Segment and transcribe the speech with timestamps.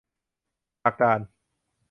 [0.83, 1.19] ดักดาน